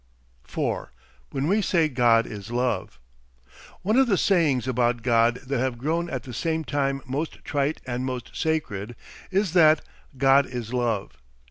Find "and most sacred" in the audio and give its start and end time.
7.85-8.95